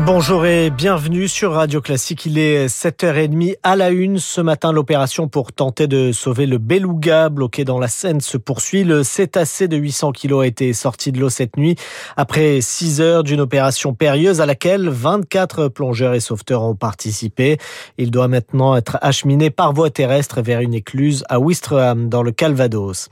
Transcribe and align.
Bonjour 0.00 0.46
et 0.46 0.70
bienvenue 0.70 1.28
sur 1.28 1.52
Radio 1.52 1.82
Classique. 1.82 2.24
Il 2.24 2.38
est 2.38 2.66
7h30 2.66 3.56
à 3.62 3.76
la 3.76 3.90
une. 3.90 4.18
Ce 4.18 4.40
matin, 4.40 4.72
l'opération 4.72 5.28
pour 5.28 5.52
tenter 5.52 5.86
de 5.86 6.12
sauver 6.12 6.46
le 6.46 6.56
beluga 6.56 7.28
bloqué 7.28 7.64
dans 7.64 7.78
la 7.78 7.88
Seine 7.88 8.22
se 8.22 8.38
poursuit. 8.38 8.84
Le 8.84 9.02
cétacé 9.02 9.68
de 9.68 9.76
800 9.76 10.12
kilos 10.12 10.44
a 10.44 10.46
été 10.46 10.72
sorti 10.72 11.12
de 11.12 11.20
l'eau 11.20 11.28
cette 11.28 11.58
nuit 11.58 11.76
après 12.16 12.60
6 12.62 13.02
heures 13.02 13.22
d'une 13.22 13.40
opération 13.40 13.92
périlleuse 13.92 14.40
à 14.40 14.46
laquelle 14.46 14.88
24 14.88 15.68
plongeurs 15.68 16.14
et 16.14 16.20
sauveteurs 16.20 16.62
ont 16.62 16.74
participé. 16.74 17.58
Il 17.98 18.10
doit 18.10 18.28
maintenant 18.28 18.74
être 18.76 18.98
acheminé 19.02 19.50
par 19.50 19.74
voie 19.74 19.90
terrestre 19.90 20.40
vers 20.40 20.60
une 20.60 20.74
écluse 20.74 21.22
à 21.28 21.38
Ouistreham 21.38 22.08
dans 22.08 22.22
le 22.22 22.32
Calvados. 22.32 23.08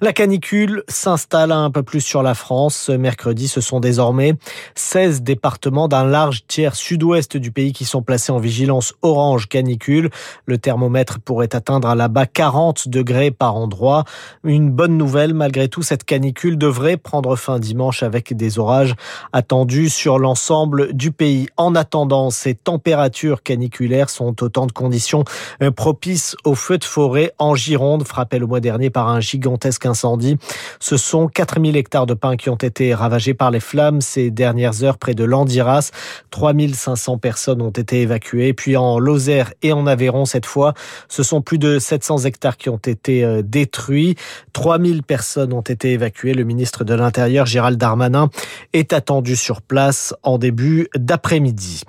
La 0.00 0.12
canicule 0.12 0.82
s'installe 0.88 1.52
un 1.52 1.70
peu 1.70 1.84
plus 1.84 2.00
sur 2.00 2.24
la 2.24 2.34
France. 2.34 2.74
Ce 2.74 2.92
mercredi, 2.92 3.46
ce 3.46 3.60
sont 3.60 3.78
désormais 3.78 4.34
16 4.74 5.22
départements 5.22 5.86
d'un 5.86 6.04
large 6.04 6.23
tiers 6.46 6.76
sud-ouest 6.76 7.36
du 7.36 7.50
pays 7.50 7.72
qui 7.72 7.84
sont 7.84 8.02
placés 8.02 8.32
en 8.32 8.38
vigilance 8.38 8.94
orange 9.02 9.48
canicule. 9.48 10.10
Le 10.46 10.58
thermomètre 10.58 11.20
pourrait 11.20 11.54
atteindre 11.54 11.88
à 11.88 11.94
là-bas 11.94 12.26
40 12.26 12.88
degrés 12.88 13.30
par 13.30 13.56
endroit. 13.56 14.04
Une 14.44 14.70
bonne 14.70 14.96
nouvelle, 14.96 15.34
malgré 15.34 15.68
tout, 15.68 15.82
cette 15.82 16.04
canicule 16.04 16.58
devrait 16.58 16.96
prendre 16.96 17.36
fin 17.36 17.58
dimanche 17.58 18.02
avec 18.02 18.34
des 18.34 18.58
orages 18.58 18.94
attendus 19.32 19.90
sur 19.90 20.18
l'ensemble 20.18 20.92
du 20.92 21.12
pays. 21.12 21.48
En 21.56 21.74
attendant, 21.74 22.30
ces 22.30 22.54
températures 22.54 23.42
caniculaires 23.42 24.10
sont 24.10 24.42
autant 24.42 24.66
de 24.66 24.72
conditions 24.72 25.24
euh, 25.62 25.70
propices 25.70 26.36
aux 26.44 26.54
feux 26.54 26.78
de 26.78 26.84
forêt 26.84 27.32
en 27.38 27.54
Gironde, 27.54 28.06
frappé 28.06 28.38
le 28.38 28.46
mois 28.46 28.60
dernier 28.60 28.90
par 28.90 29.08
un 29.08 29.20
gigantesque 29.20 29.86
incendie. 29.86 30.36
Ce 30.80 30.96
sont 30.96 31.28
4000 31.28 31.76
hectares 31.76 32.06
de 32.06 32.14
pins 32.14 32.36
qui 32.36 32.50
ont 32.50 32.56
été 32.56 32.94
ravagés 32.94 33.34
par 33.34 33.50
les 33.50 33.60
flammes 33.60 34.00
ces 34.00 34.30
dernières 34.30 34.84
heures 34.84 34.98
près 34.98 35.14
de 35.14 35.24
Landiras. 35.24 35.90
3500 36.30 37.18
personnes 37.18 37.62
ont 37.62 37.70
été 37.70 38.02
évacuées. 38.02 38.52
Puis 38.52 38.76
en 38.76 38.98
Lozère 38.98 39.52
et 39.62 39.72
en 39.72 39.86
Aveyron, 39.86 40.24
cette 40.24 40.46
fois, 40.46 40.74
ce 41.08 41.22
sont 41.22 41.42
plus 41.42 41.58
de 41.58 41.78
700 41.78 42.24
hectares 42.24 42.56
qui 42.56 42.68
ont 42.68 42.76
été 42.76 43.24
euh, 43.24 43.42
détruits. 43.42 44.16
3000 44.52 45.02
personnes 45.02 45.52
ont 45.52 45.60
été 45.60 45.92
évacuées. 45.92 46.34
Le 46.34 46.44
ministre 46.44 46.84
de 46.84 46.94
l'Intérieur, 46.94 47.46
Gérald 47.46 47.78
Darmanin, 47.78 48.30
est 48.72 48.92
attendu 48.92 49.36
sur 49.36 49.62
place 49.62 50.14
en 50.22 50.38
début 50.38 50.88
d'après-midi. 50.94 51.82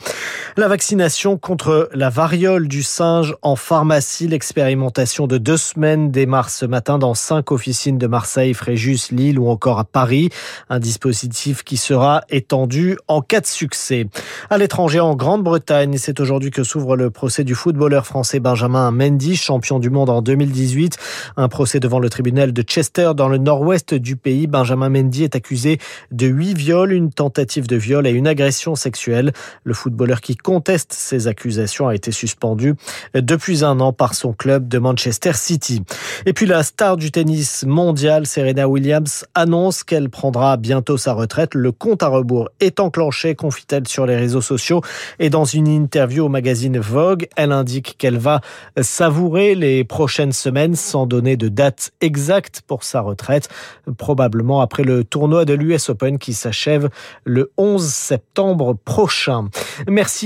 La 0.58 0.70
vaccination 0.70 1.38
contre 1.38 1.89
la 1.94 2.09
variole 2.09 2.70
du 2.70 2.81
singe 2.81 3.36
en 3.42 3.58
pharmacie, 3.58 4.25
l'expérimentation 4.25 5.28
de 5.28 5.38
deux 5.38 5.58
semaines 5.58 6.12
démarre 6.12 6.50
ce 6.50 6.66
matin 6.66 6.97
dans 6.97 7.14
cinq 7.14 7.52
officines 7.52 7.97
de 7.97 8.08
Marseille, 8.08 8.53
Fréjus, 8.53 9.12
Lille 9.12 9.38
ou 9.38 9.50
encore 9.50 9.80
à 9.80 9.84
Paris. 9.84 10.30
Un 10.70 10.80
dispositif 10.80 11.66
qui 11.66 11.75
sera 11.75 12.22
étendu 12.30 12.97
en 13.09 13.22
cas 13.22 13.42
de 13.42 13.45
succès. 13.47 14.08
À 14.50 14.58
l'étranger, 14.58 15.02
en 15.02 15.17
Grande-Bretagne, 15.17 15.97
c'est 15.97 16.22
aujourd'hui 16.22 16.52
que 16.52 16.64
s'ouvre 16.64 16.95
le 16.95 17.09
procès 17.09 17.44
du 17.44 17.53
footballeur 17.53 18.08
français 18.08 18.40
Benjamin 18.40 18.92
Mendy, 18.92 19.36
champion 19.36 19.80
du 19.80 19.90
monde 19.90 20.09
en 20.09 20.22
2018. 20.22 20.97
Un 21.36 21.50
procès 21.50 21.81
devant 21.81 22.00
le 22.00 22.09
tribunal 22.09 22.53
de 22.53 22.62
Chester 22.62 23.12
dans 23.14 23.28
le 23.28 23.40
nord-ouest 23.40 23.94
du 23.94 24.16
pays. 24.16 24.47
Benjamin 24.47 24.88
Mendy 24.88 25.25
est 25.25 25.36
accusé 25.36 25.80
de 26.14 26.28
huit 26.28 26.58
viols, 26.58 26.94
une 26.94 27.12
tentative 27.12 27.67
de 27.67 27.75
viol 27.75 28.08
et 28.08 28.12
une 28.12 28.25
agression 28.25 28.75
sexuelle. 28.75 29.34
Le 29.66 29.73
footballeur 29.73 30.22
qui 30.22 30.38
conteste 30.45 30.93
ces 30.93 31.27
accusations 31.27 31.88
a 31.88 31.95
été 31.95 32.11
suspendu 32.11 32.75
depuis 33.15 33.65
un 33.65 33.79
an 33.79 33.93
par 33.93 34.13
son 34.13 34.31
club 34.31 34.67
de 34.67 34.77
Manchester 34.77 35.33
City. 35.33 35.81
Et 36.27 36.33
puis 36.33 36.45
la 36.45 36.61
star 36.61 36.97
du 36.97 37.09
tennis 37.09 37.63
mondial, 37.65 38.27
Serena 38.27 38.67
Williams, 38.67 39.25
annonce 39.33 39.83
qu'elle 39.83 40.07
prendra 40.07 40.55
bientôt 40.57 40.97
sa 40.97 41.13
retraite. 41.13 41.55
Le 41.55 41.72
compte 41.72 42.03
à 42.03 42.09
rebours 42.09 42.50
est 42.59 42.79
enclenché, 42.79 43.34
confie-t-elle 43.34 43.88
sur 43.88 44.05
les 44.05 44.16
réseaux 44.16 44.41
sociaux. 44.41 44.81
Et 45.17 45.31
dans 45.31 45.45
une 45.45 45.67
interview 45.67 46.25
au 46.25 46.29
magazine 46.29 46.78
Vogue, 46.78 47.28
elle 47.35 47.51
indique 47.51 47.95
qu'elle 47.97 48.19
va 48.19 48.41
savourer 48.79 49.55
les 49.55 49.84
prochaines 49.84 50.31
semaines 50.31 50.75
sans 50.75 51.07
donner 51.07 51.38
de 51.38 51.47
date 51.47 51.89
exacte 52.01 52.61
pour 52.67 52.84
sa 52.84 53.01
retraite, 53.01 53.50
probablement 53.97 54.61
après 54.61 54.84
le 54.84 55.03
tournoi 55.03 55.44
de 55.45 55.55
l'US 55.55 55.89
Open 55.89 56.19
qui 56.19 56.34
s'achève 56.34 56.89
le 57.23 57.51
11 57.57 57.84
septembre 57.84 58.78
prochain. 58.85 59.50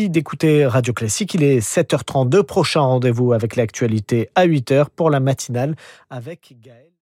D'écouter 0.09 0.65
Radio 0.65 0.91
Classique. 0.91 1.35
Il 1.35 1.43
est 1.43 1.59
7h32. 1.59 2.41
Prochain 2.41 2.81
rendez-vous 2.81 3.31
avec 3.31 3.55
l'actualité 3.55 4.31
à 4.33 4.47
8h 4.47 4.87
pour 4.95 5.11
la 5.11 5.19
matinale 5.19 5.75
avec 6.09 6.55
Gaël. 6.59 6.89